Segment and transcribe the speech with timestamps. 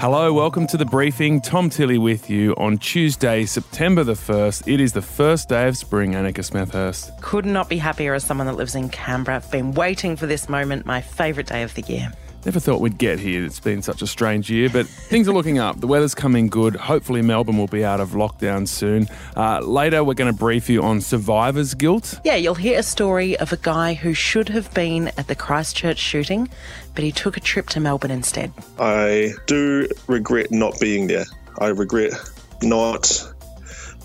[0.00, 1.42] Hello, welcome to the briefing.
[1.42, 4.66] Tom Tilley with you on Tuesday, September the 1st.
[4.66, 7.20] It is the first day of spring, Annika Smethurst.
[7.20, 9.36] Could not be happier as someone that lives in Canberra.
[9.36, 12.10] I've been waiting for this moment, my favourite day of the year.
[12.46, 13.44] Never thought we'd get here.
[13.44, 15.78] It's been such a strange year, but things are looking up.
[15.78, 16.74] The weather's coming good.
[16.74, 19.08] Hopefully, Melbourne will be out of lockdown soon.
[19.36, 22.18] Uh, later, we're going to brief you on survivor's guilt.
[22.24, 25.98] Yeah, you'll hear a story of a guy who should have been at the Christchurch
[25.98, 26.48] shooting,
[26.94, 28.52] but he took a trip to Melbourne instead.
[28.78, 31.26] I do regret not being there.
[31.58, 32.14] I regret
[32.62, 33.22] not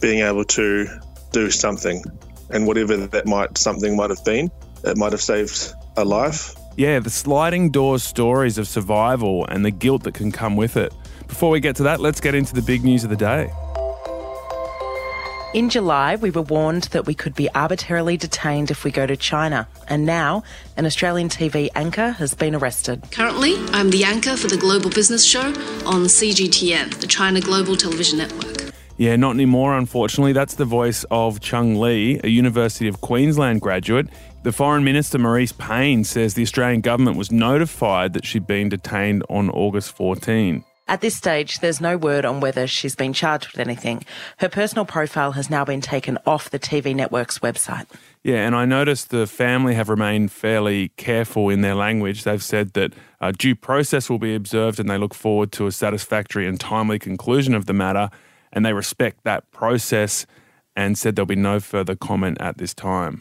[0.02, 0.88] being able to
[1.32, 2.04] do something,
[2.50, 4.52] and whatever that might something might have been,
[4.84, 6.54] it might have saved a life.
[6.78, 10.94] Yeah, the sliding doors stories of survival and the guilt that can come with it.
[11.26, 13.50] Before we get to that, let's get into the big news of the day.
[15.54, 19.16] In July, we were warned that we could be arbitrarily detained if we go to
[19.16, 19.70] China.
[19.88, 20.44] And now,
[20.76, 23.02] an Australian TV anchor has been arrested.
[23.10, 25.48] Currently, I'm the anchor for the Global Business Show
[25.86, 28.74] on CGTN, the China Global Television Network.
[28.98, 30.34] Yeah, not anymore, unfortunately.
[30.34, 34.10] That's the voice of Cheng Lei, a University of Queensland graduate.
[34.46, 39.24] The Foreign Minister, Marise Payne, says the Australian government was notified that she'd been detained
[39.28, 40.64] on August 14.
[40.88, 44.06] At this stage, there's no word on whether she's been charged with anything.
[44.38, 47.88] Her personal profile has now been taken off the TV network's website.
[48.22, 52.24] Yeah, and I noticed the family have remained fairly careful in their language.
[52.24, 55.72] They've said that uh, due process will be observed and they look forward to a
[55.72, 58.12] satisfactory and timely conclusion of the matter,
[58.54, 60.28] and they respect that process
[60.76, 63.18] and said there'll be no further comment at this time.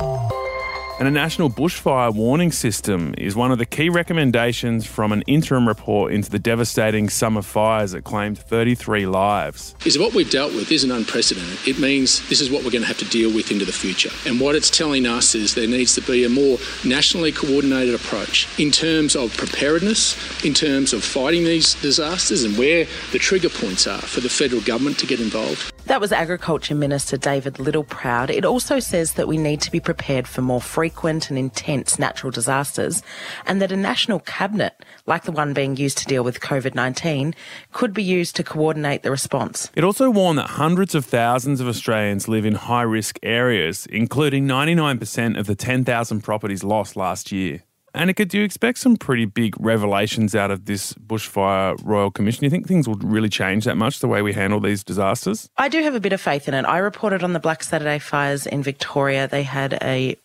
[1.01, 5.67] And a national bushfire warning system is one of the key recommendations from an interim
[5.67, 9.75] report into the devastating summer fires that claimed 33 lives.
[9.85, 11.59] Is what we've dealt with isn't unprecedented.
[11.67, 14.11] It means this is what we're going to have to deal with into the future.
[14.25, 18.47] And what it's telling us is there needs to be a more nationally coordinated approach
[18.61, 23.89] in terms of preparedness, in terms of fighting these disasters, and where the trigger points
[23.89, 25.74] are for the federal government to get involved.
[25.87, 28.31] That was Agriculture Minister David Littleproud.
[28.31, 32.31] It also says that we need to be prepared for more frequent and intense natural
[32.31, 33.03] disasters
[33.45, 37.35] and that a national cabinet, like the one being used to deal with COVID 19,
[37.73, 39.71] could be used to coordinate the response.
[39.75, 44.47] It also warned that hundreds of thousands of Australians live in high risk areas, including
[44.47, 47.63] 99% of the 10,000 properties lost last year.
[47.95, 52.41] Annika, do you expect some pretty big revelations out of this bushfire royal commission?
[52.41, 55.49] Do you think things will really change that much the way we handle these disasters?
[55.57, 56.65] I do have a bit of faith in it.
[56.65, 59.29] I reported on the Black Saturday fires in Victoria.
[59.29, 60.17] They had a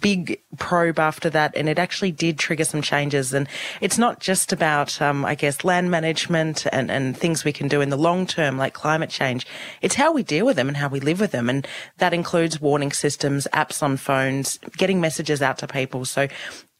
[0.00, 3.32] big probe after that, and it actually did trigger some changes.
[3.32, 3.48] And
[3.80, 7.80] it's not just about, um, I guess, land management and, and things we can do
[7.80, 9.46] in the long term, like climate change.
[9.80, 11.48] It's how we deal with them and how we live with them.
[11.48, 11.66] And
[11.98, 16.04] that includes warning systems, apps on phones, getting messages out to people.
[16.04, 16.28] So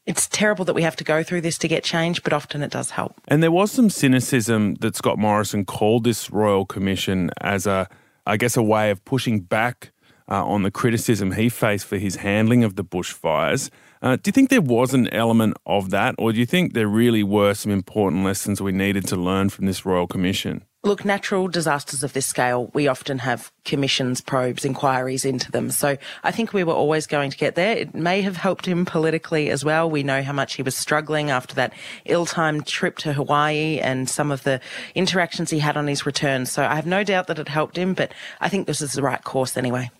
[0.07, 2.71] it's terrible that we have to go through this to get change, but often it
[2.71, 3.19] does help.
[3.27, 7.89] And there was some cynicism that Scott Morrison called this Royal Commission as a,
[8.25, 9.91] I guess, a way of pushing back
[10.29, 13.69] uh, on the criticism he faced for his handling of the bushfires.
[14.01, 16.87] Uh, do you think there was an element of that, or do you think there
[16.87, 20.63] really were some important lessons we needed to learn from this Royal Commission?
[20.87, 25.69] Look, natural disasters of this scale, we often have commissions, probes, inquiries into them.
[25.69, 27.75] So I think we were always going to get there.
[27.75, 29.89] It may have helped him politically as well.
[29.89, 31.73] We know how much he was struggling after that
[32.05, 34.61] ill-timed trip to Hawaii and some of the
[34.95, 36.45] interactions he had on his return.
[36.45, 39.01] So I have no doubt that it helped him, but I think this is the
[39.01, 39.91] right course anyway.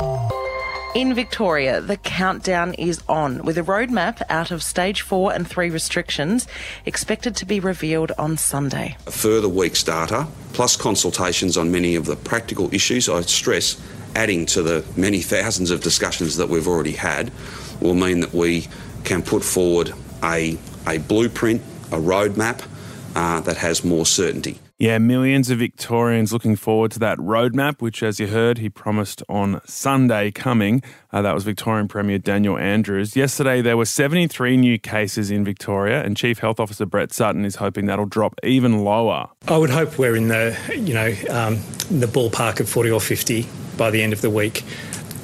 [0.98, 5.70] In Victoria, the countdown is on, with a roadmap out of stage four and three
[5.70, 6.48] restrictions
[6.88, 8.98] expected to be revealed on Sunday.
[9.06, 13.80] A further week's data, plus consultations on many of the practical issues, I stress,
[14.16, 17.32] adding to the many thousands of discussions that we've already had,
[17.80, 18.66] will mean that we
[19.04, 19.94] can put forward
[20.24, 22.68] a, a blueprint, a roadmap
[23.16, 24.58] uh, that has more certainty.
[24.80, 29.24] Yeah, millions of Victorians looking forward to that roadmap, which, as you heard, he promised
[29.28, 30.84] on Sunday coming.
[31.12, 33.16] Uh, that was Victorian Premier Daniel Andrews.
[33.16, 37.56] Yesterday, there were 73 new cases in Victoria, and Chief Health Officer Brett Sutton is
[37.56, 39.30] hoping that'll drop even lower.
[39.48, 41.56] I would hope we're in the, you know, um,
[41.90, 43.48] the ballpark of 40 or 50
[43.78, 44.64] by the end of the week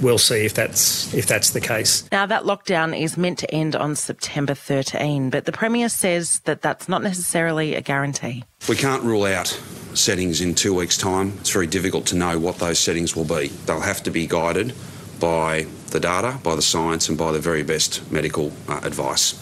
[0.04, 2.08] we'll see if that's if that's the case.
[2.12, 6.62] Now that lockdown is meant to end on September 13, but the premier says that
[6.62, 8.44] that's not necessarily a guarantee.
[8.68, 9.48] We can't rule out
[9.94, 11.34] settings in 2 weeks time.
[11.40, 13.48] It's very difficult to know what those settings will be.
[13.66, 14.74] They'll have to be guided
[15.20, 19.34] by the data, by the science and by the very best medical uh, advice.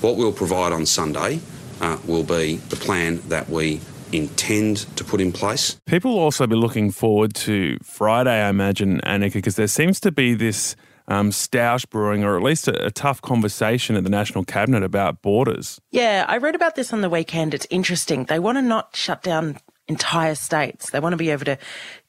[0.00, 1.40] What we'll provide on Sunday
[1.80, 3.80] uh, will be the plan that we
[4.16, 5.80] intend to put in place.
[5.86, 10.12] People will also be looking forward to Friday, I imagine, Annika, because there seems to
[10.12, 10.76] be this
[11.08, 15.22] um, stoush brewing, or at least a, a, tough conversation at the National Cabinet about
[15.22, 15.80] borders.
[15.90, 17.54] Yeah, I read about this on the weekend.
[17.54, 18.24] It's interesting.
[18.24, 19.58] They want to not shut down
[19.88, 20.90] entire states.
[20.90, 21.58] They want to be able to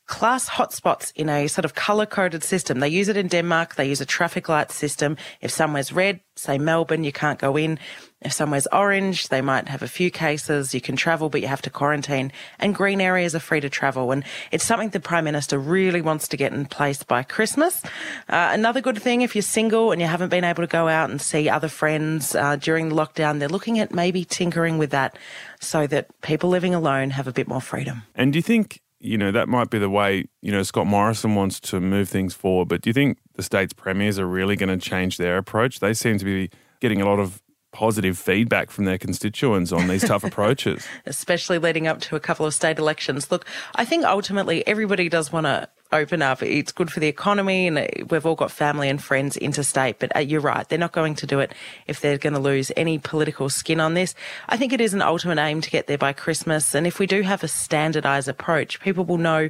[0.07, 2.79] class hotspots in a sort of color coded system.
[2.79, 3.75] They use it in Denmark.
[3.75, 5.17] They use a traffic light system.
[5.41, 7.77] If somewhere's red, say Melbourne, you can't go in.
[8.21, 10.73] If somewhere's orange, they might have a few cases.
[10.73, 12.31] You can travel, but you have to quarantine.
[12.57, 14.11] And green areas are free to travel.
[14.11, 17.83] And it's something the Prime Minister really wants to get in place by Christmas.
[18.29, 21.09] Uh, another good thing, if you're single and you haven't been able to go out
[21.09, 25.17] and see other friends uh, during the lockdown, they're looking at maybe tinkering with that
[25.59, 28.03] so that people living alone have a bit more freedom.
[28.15, 31.35] And do you think you know, that might be the way, you know, Scott Morrison
[31.35, 32.67] wants to move things forward.
[32.67, 35.79] But do you think the state's premiers are really going to change their approach?
[35.79, 36.49] They seem to be
[36.79, 37.41] getting a lot of
[37.71, 40.85] positive feedback from their constituents on these tough approaches.
[41.05, 43.29] Especially leading up to a couple of state elections.
[43.29, 43.45] Look,
[43.75, 46.41] I think ultimately everybody does want to open up.
[46.43, 49.99] It's good for the economy, and we've all got family and friends interstate.
[49.99, 51.53] But uh, you're right, they're not going to do it
[51.87, 54.15] if they're going to lose any political skin on this.
[54.49, 56.75] I think it is an ultimate aim to get there by Christmas.
[56.75, 59.49] And if we do have a standardised approach, people will know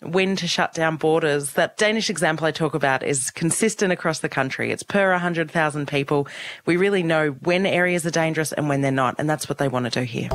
[0.00, 1.52] when to shut down borders.
[1.52, 4.70] That Danish example I talk about is consistent across the country.
[4.70, 6.28] It's per 100,000 people.
[6.66, 9.16] We really know when areas are dangerous and when they're not.
[9.18, 10.28] And that's what they want to do here.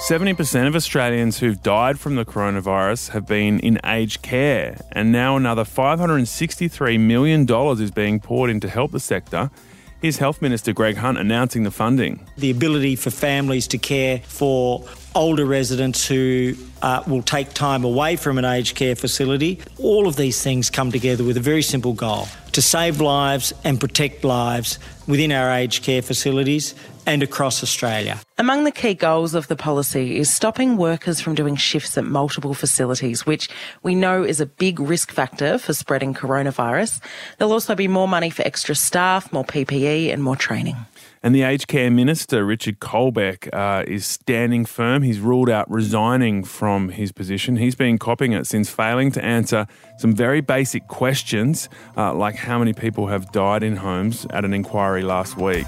[0.00, 5.36] 70% of Australians who've died from the coronavirus have been in aged care, and now
[5.36, 7.50] another $563 million
[7.80, 9.50] is being poured in to help the sector.
[10.02, 12.26] Here's Health Minister Greg Hunt announcing the funding.
[12.36, 18.16] The ability for families to care for older residents who uh, will take time away
[18.16, 19.60] from an aged care facility.
[19.78, 23.80] All of these things come together with a very simple goal to save lives and
[23.80, 26.74] protect lives within our aged care facilities
[27.06, 28.20] and across Australia.
[28.38, 32.54] Among the key goals of the policy is stopping workers from doing shifts at multiple
[32.54, 33.48] facilities, which
[33.82, 37.00] we know is a big risk factor for spreading coronavirus.
[37.38, 40.76] There'll also be more money for extra staff, more PPE, and more training.
[41.24, 45.00] And the aged care minister, Richard Colbeck, uh, is standing firm.
[45.02, 47.56] He's ruled out resigning from his position.
[47.56, 49.66] He's been copying it since failing to answer
[49.96, 54.52] some very basic questions, uh, like how many people have died in homes at an
[54.52, 55.66] inquiry last week.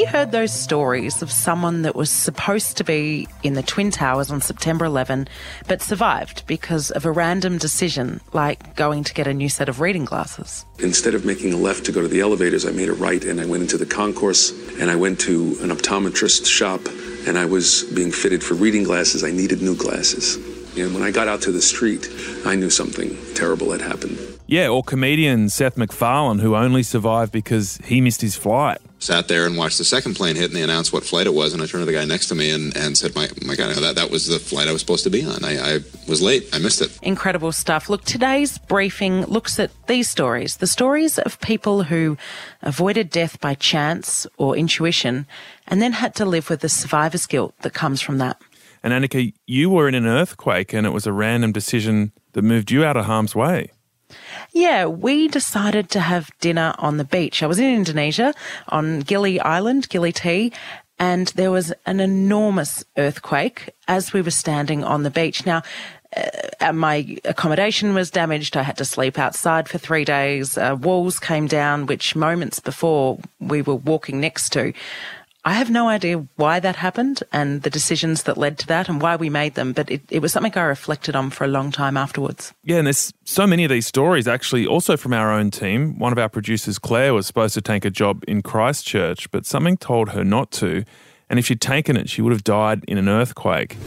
[0.00, 4.30] You heard those stories of someone that was supposed to be in the Twin Towers
[4.30, 5.28] on September 11
[5.68, 9.78] but survived because of a random decision like going to get a new set of
[9.78, 10.64] reading glasses?
[10.78, 13.42] Instead of making a left to go to the elevators, I made a right and
[13.42, 16.80] I went into the concourse and I went to an optometrist shop
[17.26, 19.22] and I was being fitted for reading glasses.
[19.22, 20.36] I needed new glasses.
[20.78, 22.08] And when I got out to the street,
[22.46, 24.18] I knew something terrible had happened.
[24.46, 29.46] Yeah, or comedian Seth MacFarlane, who only survived because he missed his flight sat there
[29.46, 31.66] and watched the second plane hit and they announced what flight it was and I
[31.66, 34.10] turned to the guy next to me and, and said, my, my God, that, that
[34.10, 35.42] was the flight I was supposed to be on.
[35.42, 36.48] I, I was late.
[36.52, 36.96] I missed it.
[37.02, 37.88] Incredible stuff.
[37.88, 42.18] Look, today's briefing looks at these stories, the stories of people who
[42.62, 45.26] avoided death by chance or intuition
[45.66, 48.40] and then had to live with the survivor's guilt that comes from that.
[48.82, 52.70] And Annika, you were in an earthquake and it was a random decision that moved
[52.70, 53.70] you out of harm's way.
[54.52, 57.42] Yeah, we decided to have dinner on the beach.
[57.42, 58.34] I was in Indonesia
[58.68, 60.52] on Gili Island, Gili T,
[60.98, 65.46] and there was an enormous earthquake as we were standing on the beach.
[65.46, 65.62] Now,
[66.60, 68.56] uh, my accommodation was damaged.
[68.56, 70.58] I had to sleep outside for three days.
[70.58, 74.72] Uh, walls came down, which moments before we were walking next to.
[75.44, 79.00] I have no idea why that happened and the decisions that led to that and
[79.00, 81.72] why we made them, but it, it was something I reflected on for a long
[81.72, 82.52] time afterwards.
[82.62, 85.98] Yeah, and there's so many of these stories actually also from our own team.
[85.98, 89.78] One of our producers, Claire, was supposed to take a job in Christchurch, but something
[89.78, 90.84] told her not to.
[91.30, 93.78] And if she'd taken it, she would have died in an earthquake.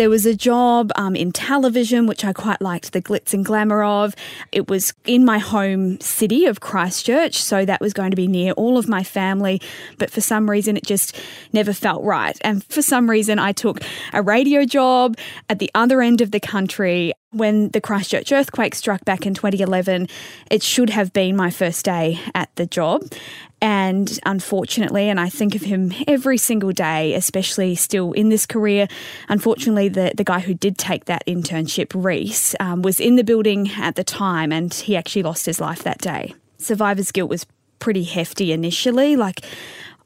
[0.00, 3.82] There was a job um, in television, which I quite liked the glitz and glamour
[3.82, 4.16] of.
[4.50, 8.52] It was in my home city of Christchurch, so that was going to be near
[8.52, 9.60] all of my family.
[9.98, 11.20] But for some reason, it just
[11.52, 12.34] never felt right.
[12.40, 13.82] And for some reason, I took
[14.14, 15.18] a radio job
[15.50, 17.12] at the other end of the country.
[17.32, 20.08] When the Christchurch earthquake struck back in 2011,
[20.50, 23.04] it should have been my first day at the job.
[23.62, 28.88] And unfortunately, and I think of him every single day, especially still in this career,
[29.28, 33.70] unfortunately, the, the guy who did take that internship, Reese, um, was in the building
[33.76, 36.34] at the time and he actually lost his life that day.
[36.58, 37.46] Survivor's guilt was
[37.78, 39.14] pretty hefty initially.
[39.14, 39.44] Like,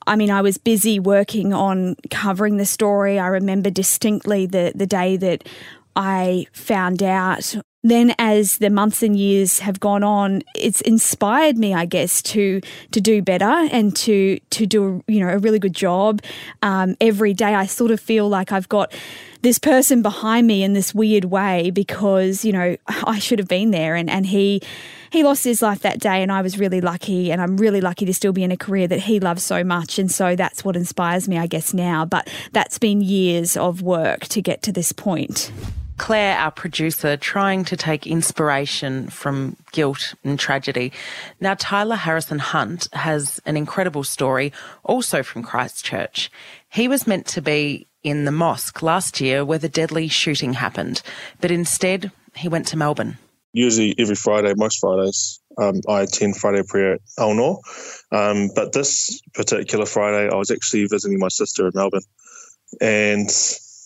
[0.07, 3.19] I mean, I was busy working on covering the story.
[3.19, 5.49] I remember distinctly the, the day that
[5.97, 7.55] I found out.
[7.87, 12.63] Then, as the months and years have gone on, it's inspired me, I guess, to
[12.93, 16.23] to do better and to to do you know a really good job.
[16.63, 18.91] Um, every day, I sort of feel like I've got
[19.45, 23.71] this person behind me in this weird way because, you know, I should have been
[23.71, 24.63] there and, and he
[25.11, 28.05] he lost his life that day and I was really lucky and I'm really lucky
[28.07, 30.75] to still be in a career that he loves so much and so that's what
[30.75, 34.91] inspires me I guess now but that's been years of work to get to this
[34.91, 35.53] point.
[35.97, 40.93] Claire, our producer, trying to take inspiration from guilt and tragedy.
[41.41, 46.31] Now, Tyla Harrison-Hunt has an incredible story, also from Christchurch.
[46.69, 51.03] He was meant to be in the mosque last year where the deadly shooting happened,
[51.41, 53.17] but instead he went to Melbourne.
[53.53, 57.61] Usually, every Friday, most Fridays, um, I attend Friday prayer at Al Noor.
[58.11, 62.03] Um, but this particular Friday, I was actually visiting my sister in Melbourne
[62.81, 63.29] and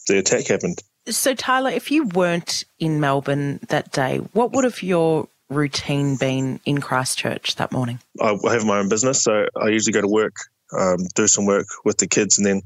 [0.07, 0.83] the attack happened.
[1.11, 6.61] So, Tyla, if you weren't in Melbourne that day, what would have your routine been
[6.67, 7.99] in Christchurch that morning?
[8.21, 10.35] I have my own business, so I usually go to work,
[10.79, 12.62] um, do some work with the kids, and then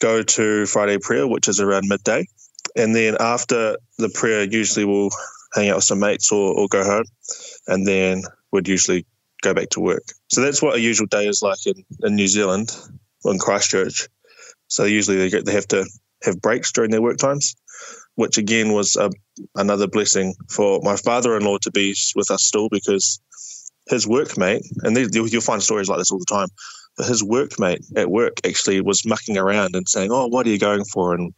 [0.00, 2.26] go to Friday prayer, which is around midday.
[2.76, 5.10] And then after the prayer, usually we'll
[5.54, 7.06] hang out with some mates or, or go home,
[7.66, 8.22] and then
[8.52, 9.06] we'd usually
[9.40, 10.04] go back to work.
[10.28, 12.76] So that's what a usual day is like in, in New Zealand,
[13.24, 14.08] in Christchurch.
[14.68, 15.86] So usually they, get, they have to
[16.22, 17.54] have breaks during their work times,
[18.14, 19.10] which again was a,
[19.54, 23.20] another blessing for my father-in-law to be with us still because
[23.88, 26.48] his workmate, and they, you'll find stories like this all the time.
[26.96, 30.58] But his workmate at work actually was mucking around and saying, "Oh, what are you
[30.58, 31.34] going for?" And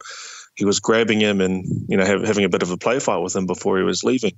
[0.55, 3.17] he was grabbing him and you know have, having a bit of a play fight
[3.17, 4.37] with him before he was leaving.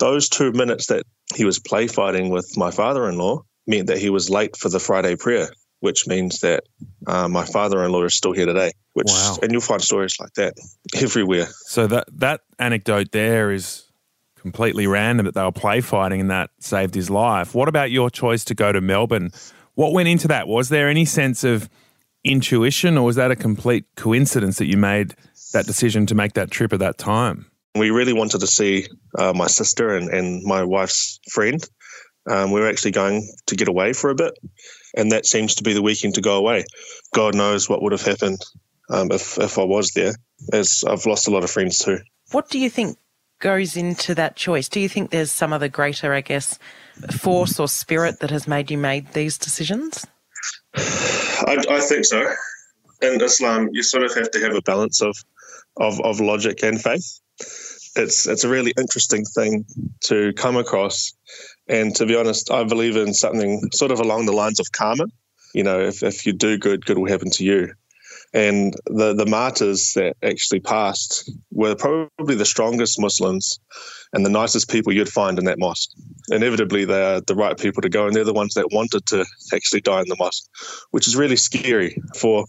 [0.00, 1.04] Those two minutes that
[1.36, 5.14] he was play fighting with my father-in-law meant that he was late for the Friday
[5.14, 5.50] prayer
[5.80, 6.64] which means that
[7.06, 8.72] uh, my father-in-law is still here today.
[8.92, 9.36] Which wow.
[9.42, 10.54] and you'll find stories like that
[10.96, 11.46] everywhere.
[11.66, 13.90] So that that anecdote there is
[14.40, 17.54] completely random that they were play fighting and that saved his life.
[17.54, 19.32] What about your choice to go to Melbourne?
[19.74, 20.48] What went into that?
[20.48, 21.68] Was there any sense of
[22.24, 25.14] intuition, or was that a complete coincidence that you made
[25.52, 27.46] that decision to make that trip at that time?
[27.76, 31.62] We really wanted to see uh, my sister and, and my wife's friend.
[32.28, 34.34] Um, we were actually going to get away for a bit,
[34.96, 36.64] and that seems to be the weekend to go away.
[37.14, 38.38] God knows what would have happened
[38.90, 40.14] um, if if I was there,
[40.52, 41.98] as I've lost a lot of friends too.
[42.32, 42.98] What do you think
[43.40, 44.68] goes into that choice?
[44.68, 46.58] Do you think there's some other greater, I guess,
[47.18, 50.06] force or spirit that has made you make these decisions?
[50.74, 52.32] I, I think so.
[53.02, 55.16] In Islam, you sort of have to have a balance of,
[55.78, 57.20] of, of logic and faith.
[57.96, 59.64] It's it's a really interesting thing
[60.04, 61.12] to come across
[61.70, 65.06] and to be honest, I believe in something sort of along the lines of karma.
[65.54, 67.72] You know, if, if you do good, good will happen to you.
[68.32, 73.58] And the, the martyrs that actually passed were probably the strongest Muslims
[74.12, 75.90] and the nicest people you'd find in that mosque.
[76.30, 79.24] Inevitably, they are the right people to go, and they're the ones that wanted to
[79.52, 80.44] actually die in the mosque,
[80.92, 82.44] which is really scary for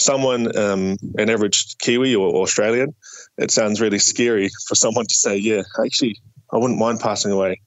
[0.00, 2.94] someone, um, an average Kiwi or Australian.
[3.38, 6.16] It sounds really scary for someone to say, Yeah, actually,
[6.52, 7.60] I wouldn't mind passing away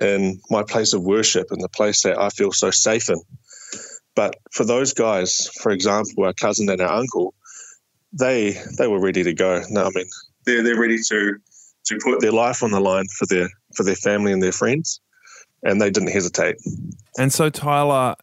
[0.00, 3.20] in my place of worship and the place that I feel so safe in.
[4.16, 7.34] But for those guys, for example, our cousin and our uncle,
[8.12, 9.62] they they were ready to go.
[9.70, 10.06] No, I mean
[10.44, 11.36] they're they're ready to
[11.86, 15.00] to put their life on the line for their for their family and their friends,
[15.62, 16.56] and they didn't hesitate.
[17.18, 18.16] And so, Tyla,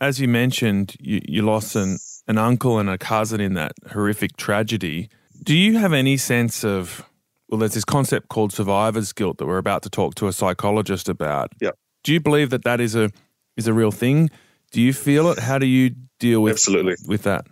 [0.00, 4.36] as you mentioned, you, you lost an an uncle and a cousin in that horrific
[4.36, 5.10] tragedy.
[5.42, 7.04] Do you have any sense of
[7.48, 11.08] well, there's this concept called survivor's guilt that we're about to talk to a psychologist
[11.08, 11.52] about.
[11.60, 11.70] Yeah.
[12.02, 13.10] Do you believe that that is a
[13.56, 14.30] is a real thing?
[14.74, 15.38] Do you feel it?
[15.38, 17.46] How do you deal with absolutely with that?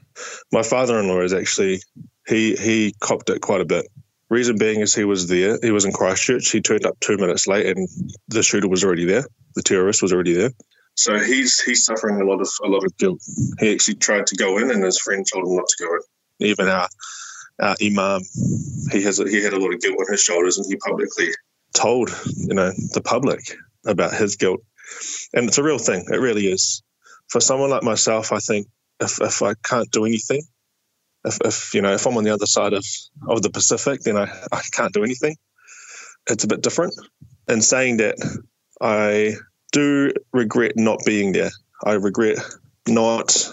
[0.50, 1.80] My father-in-law is actually
[2.26, 3.86] he he copped it quite a bit.
[4.28, 5.56] Reason being is he was there.
[5.62, 6.50] He was in Christchurch.
[6.50, 7.88] He turned up two minutes late, and
[8.26, 9.24] the shooter was already there.
[9.54, 10.50] The terrorist was already there.
[10.96, 13.20] So he's he's suffering a lot of a lot of guilt.
[13.60, 16.00] He actually tried to go in, and his friend told him not to go in.
[16.48, 16.88] Even our
[17.60, 18.22] uh, Imam,
[18.90, 21.28] he has he had a lot of guilt on his shoulders, and he publicly
[21.72, 23.42] told you know the public
[23.86, 24.58] about his guilt,
[25.34, 26.04] and it's a real thing.
[26.10, 26.82] It really is.
[27.32, 28.66] For someone like myself, I think
[29.00, 30.42] if if I can't do anything,
[31.24, 32.84] if, if you know if I'm on the other side of
[33.26, 35.36] of the Pacific, then I I can't do anything.
[36.28, 36.94] It's a bit different.
[37.48, 38.16] In saying that,
[38.82, 39.36] I
[39.72, 41.50] do regret not being there.
[41.84, 42.38] I regret
[42.86, 43.50] not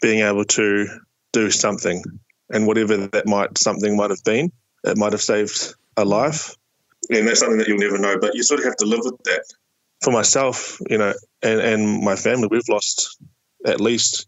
[0.00, 0.86] being able to
[1.32, 2.02] do something
[2.50, 4.52] and whatever that might something might have been,
[4.84, 6.54] it might have saved a life.
[7.10, 9.18] And that's something that you'll never know, but you sort of have to live with
[9.24, 9.42] that.
[10.02, 13.18] For myself, you know, and, and my family, we've lost
[13.66, 14.26] at least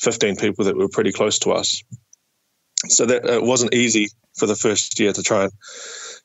[0.00, 1.82] 15 people that were pretty close to us.
[2.88, 5.52] So that it wasn't easy for the first year to try and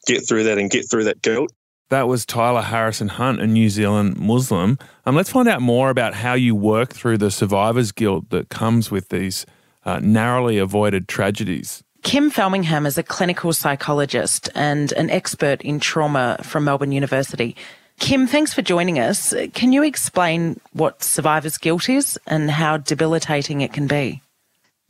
[0.06, 1.52] get through that and get through that guilt.
[1.90, 4.80] That was Tyla Harrison-Hunt, a New Zealand Muslim.
[5.06, 8.92] Um, let's find out more about how you work through the survivor's guilt that comes
[8.92, 9.46] with these
[9.86, 11.84] uh, narrowly avoided tragedies.
[12.04, 17.56] Kim Felmingham is a clinical psychologist and an expert in trauma from Melbourne University.
[18.00, 19.34] Kim, thanks for joining us.
[19.54, 24.22] Can you explain what survivor's guilt is and how debilitating it can be?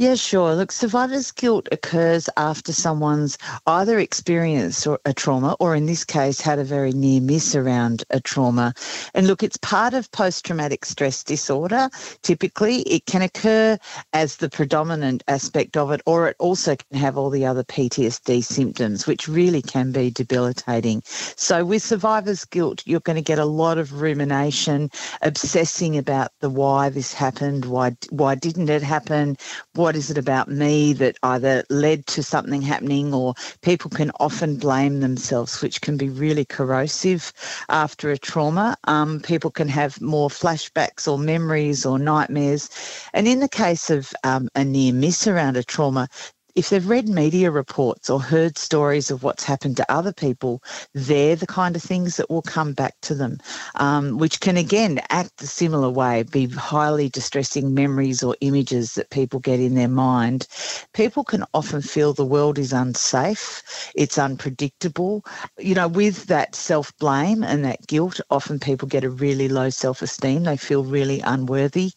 [0.02, 0.56] Yeah, sure.
[0.56, 6.58] Look, survivor's guilt occurs after someone's either experienced a trauma or, in this case, had
[6.58, 8.74] a very near miss around a trauma.
[9.14, 11.88] And look, it's part of post traumatic stress disorder.
[12.24, 13.78] Typically, it can occur
[14.12, 18.44] as the predominant aspect of it, or it also can have all the other PTSD
[18.44, 21.04] symptoms, which really can be debilitating.
[21.06, 24.90] So, with survivor's guilt, you're going to get a lot of rumination,
[25.22, 29.38] obsessing about the why this happened, why why didn't it happen,
[29.76, 34.10] what what is it about me that either led to something happening or people can
[34.22, 37.34] often blame themselves, which can be really corrosive
[37.68, 38.78] after a trauma.
[38.86, 42.70] Um, people can have more flashbacks or memories or nightmares.
[43.14, 46.08] And in the case of um, a near miss around a trauma,
[46.56, 50.62] if they've read media reports or heard stories of what's happened to other people,
[50.94, 53.38] they're the kind of things that will come back to them,
[53.76, 59.10] um, which can again act a similar way, be highly distressing memories or images that
[59.10, 60.48] people get in their mind.
[60.94, 63.64] People can often feel the world is unsafe,
[63.96, 65.24] it's unpredictable.
[65.58, 69.70] You know, with that self blame and that guilt, often people get a really low
[69.70, 70.44] self esteem.
[70.44, 71.92] They feel really unworthy.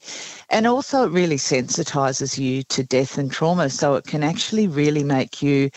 [0.51, 3.71] And also, it really sensitizes you to death and trauma.
[3.71, 5.71] So it can actually actually really make you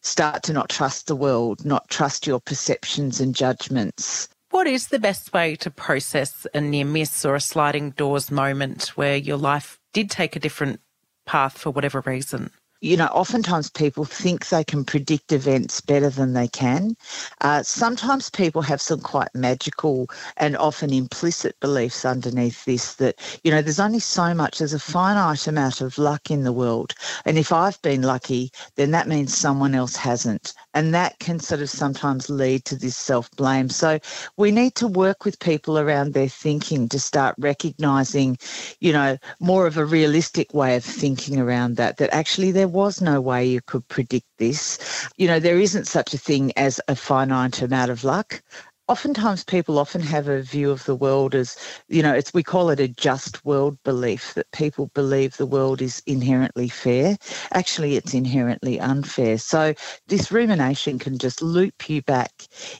[0.00, 4.30] start to not trust the world, not trust your perceptions and judgments.
[4.50, 8.96] What is the best way to process a near miss or a sliding doors moment
[8.96, 10.80] where your life did take a different
[11.26, 12.50] path for whatever reason?
[12.84, 16.94] You know, oftentimes people think they can predict events better than they can.
[17.40, 23.50] Uh, sometimes people have some quite magical and often implicit beliefs underneath this that, you
[23.50, 26.92] know, there's only so much, there's a finite amount of luck in the world.
[27.24, 30.52] And if I've been lucky, then that means someone else hasn't.
[30.74, 33.68] And that can sort of sometimes lead to this self blame.
[33.68, 33.98] So
[34.36, 38.36] we need to work with people around their thinking to start recognizing,
[38.80, 43.00] you know, more of a realistic way of thinking around that, that actually there was
[43.00, 45.08] no way you could predict this.
[45.16, 48.42] You know, there isn't such a thing as a finite amount of luck
[48.88, 51.56] oftentimes people often have a view of the world as
[51.88, 55.80] you know it's we call it a just world belief that people believe the world
[55.80, 57.16] is inherently fair.
[57.52, 59.38] Actually it's inherently unfair.
[59.38, 59.74] So
[60.08, 62.30] this rumination can just loop you back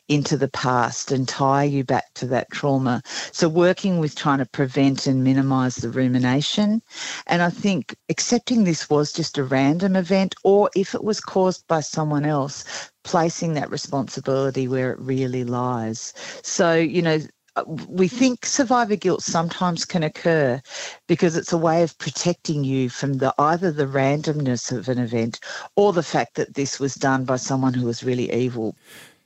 [0.08, 3.02] into the past and tie you back to that trauma.
[3.32, 6.82] So working with trying to prevent and minimize the rumination.
[7.26, 11.66] And i think accepting this was just a random event or if it was caused
[11.66, 12.64] by someone else
[13.04, 16.12] placing that responsibility where it really lies.
[16.42, 17.20] So, you know,
[17.88, 20.60] we think survivor guilt sometimes can occur
[21.06, 25.38] because it's a way of protecting you from the either the randomness of an event
[25.76, 28.74] or the fact that this was done by someone who was really evil.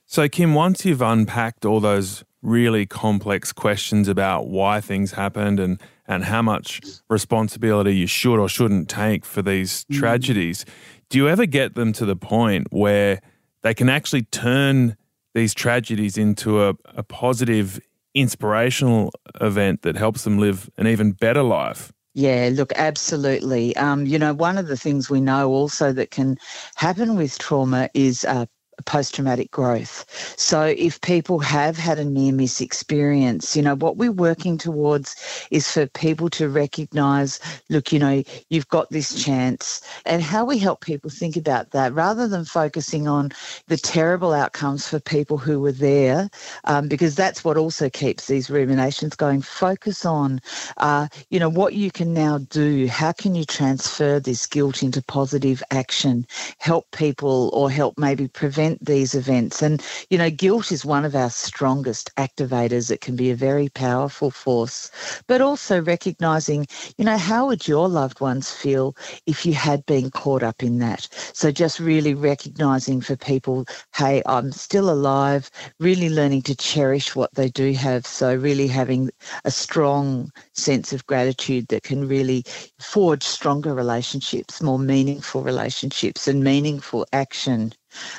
[0.04, 5.80] So Kim, once you've unpacked all those really complex questions about why things happened and
[6.06, 9.98] and how much responsibility you should or shouldn't take for these mm.
[9.98, 10.64] tragedies,
[11.10, 13.20] do you ever get them to the point where
[13.62, 14.96] they can actually turn
[15.34, 17.80] these tragedies into a, a positive,
[18.14, 21.92] inspirational event that helps them live an even better life.
[22.14, 23.76] Yeah, look, absolutely.
[23.76, 26.36] Um, you know, one of the things we know also that can
[26.74, 28.46] happen with trauma is uh,
[28.84, 30.04] post traumatic growth.
[30.38, 35.16] So, if people have had a near miss experience, you know, what we're working towards
[35.50, 40.58] is for people to recognize look, you know, you've got this chance, and how we
[40.58, 43.30] help people think about that rather than focusing on
[43.66, 46.30] the terrible outcomes for people who were there,
[46.64, 49.42] um, because that's what also keeps these ruminations going.
[49.42, 50.40] Focus on,
[50.78, 52.86] uh, you know, what you can now do.
[52.86, 56.26] How can you transfer this guilt into positive action?
[56.58, 59.62] Help people or help maybe prevent prevent these events.
[59.62, 62.90] And, you know, guilt is one of our strongest activators.
[62.90, 64.90] It can be a very powerful force,
[65.26, 66.66] but also recognizing,
[66.98, 68.94] you know, how would your loved ones feel
[69.26, 71.08] if you had been caught up in that?
[71.32, 75.50] So just really recognizing for people, hey, I'm still alive,
[75.80, 78.06] really learning to cherish what they do have.
[78.06, 79.10] So really having
[79.44, 82.44] a strong sense of gratitude that can really
[82.80, 87.72] forge stronger relationships, more meaningful relationships, and meaningful action.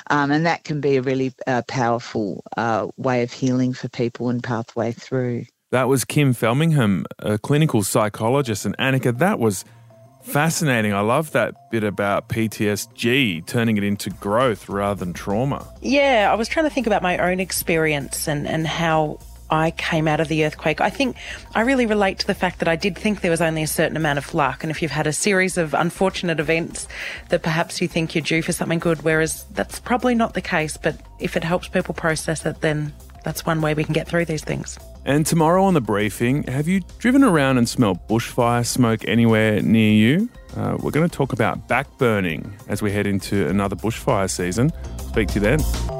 [0.08, 4.28] Um, and that can be a really uh, powerful uh, way of healing for people
[4.28, 5.44] and pathway through.
[5.70, 8.66] That was Kim Felmingham, a clinical psychologist.
[8.66, 9.64] And Annika, that was
[10.22, 10.92] fascinating.
[10.92, 15.66] I love that bit about PTSD, turning it into growth rather than trauma.
[15.80, 19.18] Yeah, I was trying to think about my own experience and, and how
[19.50, 20.80] I came out of the earthquake.
[20.80, 21.16] I think
[21.54, 23.96] I really relate to the fact that I did think there was only a certain
[23.96, 24.62] amount of luck.
[24.62, 26.86] And if you've had a series of unfortunate events,
[27.28, 30.76] that perhaps you think you're due for something good, whereas that's probably not the case.
[30.76, 32.92] But if it helps people process it, then
[33.24, 34.78] that's one way we can get through these things.
[35.04, 39.92] And tomorrow on the briefing, have you driven around and smelled bushfire smoke anywhere near
[39.92, 40.28] you?
[40.56, 44.72] Uh, we're going to talk about backburning as we head into another bushfire season.
[44.98, 45.99] Speak to you then.